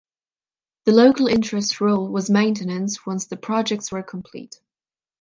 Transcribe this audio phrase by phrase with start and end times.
[0.85, 4.59] The local interests' role was maintenance once the projects were complete.